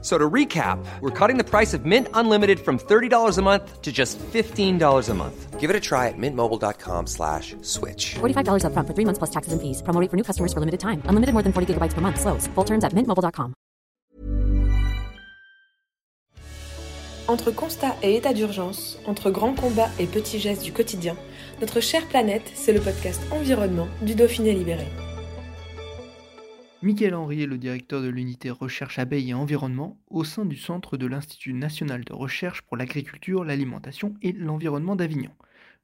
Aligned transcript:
So 0.00 0.16
to 0.16 0.30
recap, 0.30 0.78
we're 1.00 1.10
cutting 1.10 1.38
the 1.38 1.44
price 1.44 1.74
of 1.74 1.84
Mint 1.84 2.06
Unlimited 2.14 2.60
from 2.60 2.78
$30 2.78 3.36
a 3.36 3.42
month 3.42 3.82
to 3.82 3.90
just 3.90 4.16
$15 4.18 5.08
a 5.08 5.14
month. 5.14 5.58
Give 5.58 5.70
it 5.70 5.74
a 5.74 5.80
try 5.80 6.06
at 6.06 6.14
mintmobile.com 6.16 7.08
slash 7.08 7.56
switch. 7.62 8.14
$45 8.20 8.62
upfront 8.62 8.86
for 8.86 8.94
three 8.94 9.04
months 9.04 9.18
plus 9.18 9.30
taxes 9.30 9.52
and 9.52 9.60
fees. 9.60 9.82
Promo 9.82 10.00
rate 10.00 10.08
for 10.08 10.16
new 10.16 10.22
customers 10.22 10.52
for 10.52 10.60
limited 10.60 10.78
time. 10.78 11.02
Unlimited 11.06 11.32
more 11.34 11.42
than 11.42 11.52
40 11.52 11.74
gigabytes 11.74 11.94
per 11.94 12.00
month. 12.00 12.20
Slows. 12.20 12.46
Full 12.54 12.64
terms 12.64 12.84
at 12.84 12.92
mintmobile.com. 12.94 13.54
Entre 17.28 17.50
constat 17.50 17.94
et 18.02 18.14
état 18.14 18.32
d'urgence, 18.32 18.98
entre 19.04 19.30
grands 19.30 19.52
combats 19.52 19.90
et 19.98 20.06
petits 20.06 20.38
gestes 20.38 20.62
du 20.62 20.72
quotidien, 20.72 21.14
notre 21.60 21.80
chère 21.80 22.06
planète, 22.06 22.50
c'est 22.54 22.72
le 22.72 22.80
podcast 22.80 23.20
Environnement 23.30 23.88
du 24.00 24.14
Dauphiné 24.14 24.54
Libéré. 24.54 24.86
Michael 26.80 27.16
Henry 27.16 27.42
est 27.42 27.46
le 27.46 27.58
directeur 27.58 28.00
de 28.00 28.08
l'unité 28.08 28.50
recherche 28.50 29.00
abeilles 29.00 29.30
et 29.30 29.34
environnement 29.34 30.00
au 30.06 30.22
sein 30.22 30.44
du 30.44 30.56
centre 30.56 30.96
de 30.96 31.06
l'Institut 31.06 31.52
national 31.52 32.04
de 32.04 32.12
recherche 32.12 32.62
pour 32.62 32.76
l'agriculture, 32.76 33.42
l'alimentation 33.42 34.14
et 34.22 34.30
l'environnement 34.30 34.94
d'Avignon. 34.94 35.32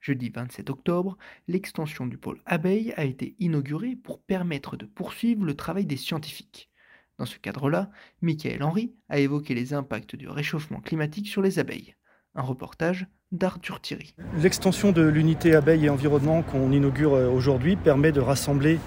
Jeudi 0.00 0.30
27 0.30 0.70
octobre, 0.70 1.18
l'extension 1.48 2.06
du 2.06 2.16
pôle 2.16 2.40
abeilles 2.46 2.94
a 2.96 3.04
été 3.04 3.34
inaugurée 3.40 3.96
pour 3.96 4.22
permettre 4.22 4.76
de 4.76 4.86
poursuivre 4.86 5.44
le 5.44 5.54
travail 5.54 5.84
des 5.84 5.96
scientifiques. 5.96 6.70
Dans 7.18 7.26
ce 7.26 7.38
cadre-là, 7.38 7.90
Michael 8.22 8.62
Henry 8.62 8.95
a 9.08 9.18
évoqué 9.18 9.54
les 9.54 9.74
impacts 9.74 10.14
du 10.14 10.28
réchauffement 10.28 10.80
climatique 10.80 11.26
sur 11.26 11.42
les 11.42 11.58
abeilles. 11.58 11.96
Un 12.36 12.42
reportage 12.42 13.08
d'Arthur 13.32 13.80
Thierry. 13.80 14.14
L'extension 14.40 14.92
de 14.92 15.02
l'unité 15.02 15.56
abeilles 15.56 15.86
et 15.86 15.90
environnement 15.90 16.42
qu'on 16.42 16.70
inaugure 16.70 17.14
euh, 17.14 17.29
aujourd'hui 17.29 17.74
permet 17.74 18.12
de 18.12 18.20
rassembler 18.20 18.79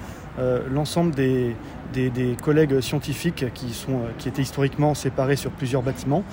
l'ensemble 0.72 1.14
des, 1.14 1.56
collègues 2.42 2.80
scientifiques 2.80 3.44
euh, 3.44 4.10
qui 4.18 4.30
étaient 4.30 4.42
historiquement 4.42 4.94
séparés 4.94 5.36
sur 5.36 5.52
plusieurs 5.52 5.82
bâtiments. 5.82 6.24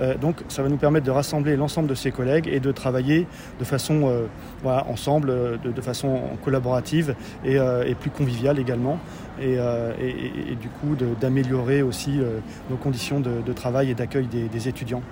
Euh, 0.00 0.16
donc 0.16 0.36
ça 0.48 0.62
va 0.62 0.68
nous 0.68 0.76
permettre 0.76 1.06
de 1.06 1.10
rassembler 1.10 1.56
l'ensemble 1.56 1.88
de 1.88 1.94
ces 1.94 2.10
collègues 2.10 2.48
et 2.52 2.60
de 2.60 2.72
travailler 2.72 3.26
de 3.58 3.64
façon 3.64 4.08
euh, 4.08 4.26
ensemble, 4.64 5.30
euh, 5.30 5.56
de, 5.56 5.80
façon 5.80 6.20
collaborative 6.44 7.14
et, 7.44 7.58
euh, 7.58 7.94
plus 7.98 8.10
conviviale 8.10 8.58
également. 8.58 8.98
Et, 9.40 9.56
euh, 9.58 9.92
du 10.60 10.68
coup 10.68 10.96
d'améliorer 11.20 11.82
aussi 11.82 12.18
euh, 12.20 12.38
nos 12.70 12.76
conditions 12.76 13.20
de, 13.20 13.52
travail 13.52 13.90
et 13.90 13.94
d'accueil 13.94 14.26
des 14.26 14.68
étudiants. 14.68 15.02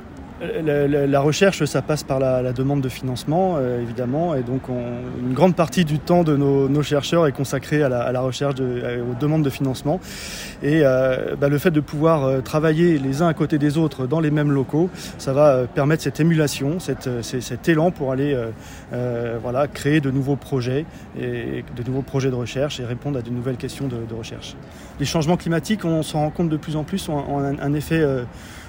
La, 0.40 0.88
la- 0.88 1.06
la 1.06 1.20
recherche, 1.20 1.64
ça 1.64 1.80
passe 1.80 2.02
par 2.02 2.18
la, 2.18 2.42
la 2.42 2.52
demande 2.52 2.80
de 2.80 2.88
financement, 2.88 3.54
euh, 3.56 3.80
évidemment, 3.80 4.34
et 4.34 4.42
donc 4.42 4.68
on- 4.68 5.20
une 5.28 5.32
grande 5.32 5.54
partie 5.54 5.84
du 5.84 6.00
temps 6.00 6.24
de 6.24 6.36
nos, 6.36 6.68
nos 6.68 6.82
chercheurs 6.82 7.28
est 7.28 7.32
consacrée 7.32 7.84
à 7.84 7.88
la, 7.88 8.00
à 8.00 8.10
la 8.10 8.20
recherche, 8.20 8.56
de, 8.56 8.82
à- 8.84 9.00
aux 9.00 9.14
demandes 9.18 9.44
de 9.44 9.48
financement. 9.50 10.00
Et 10.60 10.80
euh, 10.82 11.36
bah, 11.40 11.48
le 11.48 11.56
fait 11.58 11.70
de 11.70 11.78
pouvoir 11.78 12.24
euh, 12.24 12.40
travailler 12.40 12.98
les 12.98 13.22
uns 13.22 13.28
à 13.28 13.32
côté 13.34 13.58
des 13.58 13.78
autres 13.78 14.08
dans 14.08 14.18
les 14.18 14.32
mêmes 14.32 14.50
locaux, 14.50 14.90
ça 15.18 15.32
va 15.32 15.50
euh, 15.54 15.66
permettre 15.72 16.02
cette 16.02 16.18
émulation, 16.18 16.80
cette, 16.80 17.06
euh, 17.06 17.22
cet 17.22 17.68
élan 17.68 17.92
pour 17.92 18.10
aller 18.10 18.36
euh, 18.92 19.38
voilà, 19.40 19.68
créer 19.68 20.00
de 20.00 20.10
nouveaux 20.10 20.36
projets, 20.36 20.84
et 21.16 21.64
de 21.76 21.82
nouveaux 21.86 22.02
projets 22.02 22.30
de 22.30 22.34
recherche 22.34 22.80
et 22.80 22.84
répondre 22.84 23.20
à 23.20 23.22
de 23.22 23.30
nouvelles 23.30 23.56
questions 23.56 23.86
de, 23.86 23.96
de 24.08 24.14
recherche. 24.14 24.56
Les 24.98 25.06
changements 25.06 25.36
climatiques, 25.36 25.84
on 25.84 26.02
s'en 26.02 26.18
rend 26.18 26.30
compte 26.30 26.48
de 26.48 26.56
plus 26.56 26.74
en 26.74 26.82
plus, 26.82 27.08
ont, 27.08 27.38
un, 27.38 27.56
un 27.60 27.72
effet 27.74 28.02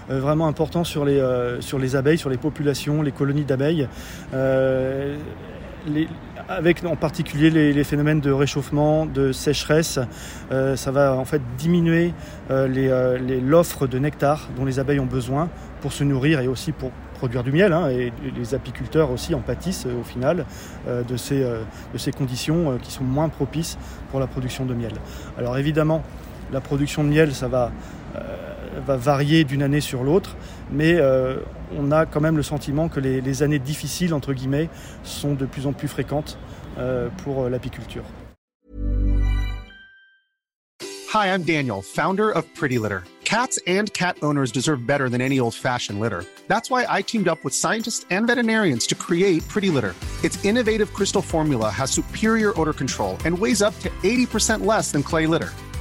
vraiment 0.10 0.48
important 0.48 0.84
sur 0.84 1.06
les, 1.06 1.20
euh, 1.20 1.62
sur 1.62 1.80
les 1.80 1.96
abeilles, 1.96 2.18
sur 2.18 2.30
les 2.30 2.38
populations, 2.38 3.02
les 3.02 3.12
colonies 3.12 3.46
d'abeilles. 3.46 3.88
Euh, 4.34 5.18
avec 6.48 6.84
en 6.84 6.96
particulier 6.96 7.50
les, 7.50 7.74
les 7.74 7.84
phénomènes 7.84 8.20
de 8.20 8.32
réchauffement, 8.32 9.06
de 9.06 9.32
sécheresse, 9.32 10.00
euh, 10.52 10.76
ça 10.76 10.92
va 10.92 11.16
en 11.16 11.26
fait 11.26 11.42
diminuer 11.58 12.14
euh, 12.52 12.68
les, 12.68 12.90
euh, 12.90 13.18
l'offre 13.42 13.88
de 13.88 14.00
nectar 14.00 14.50
dont 14.58 14.66
les 14.66 14.80
abeilles 14.80 15.00
ont 15.00 15.06
besoin 15.06 15.50
pour 15.82 15.92
se 15.94 16.04
nourrir 16.04 16.40
et 16.40 16.48
aussi 16.48 16.72
pour 16.72 16.92
produire 17.16 17.44
du 17.44 17.52
miel. 17.52 17.74
hein, 17.74 17.90
et 17.90 18.12
les 18.38 18.54
apiculteurs 18.54 19.10
aussi 19.12 19.34
en 19.34 19.40
pâtissent 19.40 19.86
euh, 19.88 20.00
au 20.00 20.04
final 20.04 20.46
euh, 20.88 21.04
de, 21.04 21.18
ces, 21.18 21.44
euh, 21.44 21.62
de 21.94 21.98
ces 21.98 22.12
conditions 22.12 22.72
euh, 22.72 22.78
qui 22.78 22.92
sont 22.92 23.04
moins 23.04 23.30
propices 23.30 23.78
pour 24.12 24.20
la 24.20 24.28
production 24.28 24.66
de 24.66 24.74
miel. 24.74 24.94
Alors 25.38 25.58
évidemment, 25.58 26.04
la 26.52 26.62
production 26.62 27.04
de 27.04 27.10
miel, 27.10 27.34
ça 27.34 27.48
va, 27.48 27.72
euh, 28.16 28.20
va 28.86 28.98
varier 28.98 29.44
d'une 29.44 29.64
année 29.64 29.82
sur 29.82 30.04
l'autre, 30.04 30.36
mais 30.72 30.96
euh, 30.96 31.38
on 31.76 31.92
a 31.92 32.06
quand 32.06 32.22
même 32.22 32.38
le 32.38 32.44
sentiment 32.44 32.90
que 32.90 33.00
les, 33.00 33.44
années 33.44 33.60
difficiles, 33.60 34.14
entre 34.14 34.34
guillemets, 34.34 34.70
sont 35.04 35.34
de 35.34 35.46
plus 35.46 35.68
en 35.68 35.74
plus 35.74 35.88
fréquentes 35.88 36.38
euh, 36.78 37.10
pour 37.24 37.44
euh, 37.44 37.50
l'apiculture. 37.50 38.04
Hi, 41.14 41.28
I'm 41.28 41.44
Daniel, 41.44 41.82
founder 41.82 42.30
of 42.30 42.44
Pretty 42.56 42.78
Litter. 42.78 43.04
Cats 43.24 43.58
and 43.68 43.92
cat 43.94 44.18
owners 44.22 44.52
deserve 44.52 44.86
better 44.86 45.10
than 45.10 45.22
any 45.22 45.40
old 45.40 45.56
fashioned 45.56 46.00
litter. 46.00 46.26
That's 46.48 46.70
why 46.70 46.86
I 46.88 47.02
teamed 47.02 47.28
up 47.28 47.44
with 47.44 47.54
scientists 47.54 48.06
and 48.12 48.28
veterinarians 48.28 48.86
to 48.88 48.96
create 48.96 49.48
Pretty 49.48 49.70
Litter. 49.70 49.96
Its 50.24 50.44
innovative 50.46 50.94
crystal 50.94 51.22
formula 51.22 51.70
has 51.70 51.90
superior 51.90 52.54
odor 52.60 52.74
control 52.74 53.18
and 53.26 53.38
weighs 53.38 53.62
up 53.62 53.78
to 53.80 53.90
80% 54.04 54.66
less 54.66 54.92
than 54.92 55.04
clay 55.04 55.26
litter. 55.26 55.52